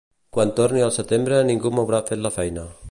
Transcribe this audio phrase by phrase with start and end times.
[0.37, 2.69] Quan torni al setembre ningú m'haurà fet la feina